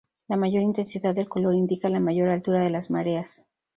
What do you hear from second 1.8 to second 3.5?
la mayor altura de las mareas.